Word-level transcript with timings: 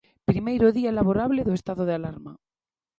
Primeiro 0.29 0.67
día 0.77 0.95
laborable 0.99 1.45
do 1.47 1.53
estado 1.59 1.83
de 1.85 1.93
alarma. 1.99 2.33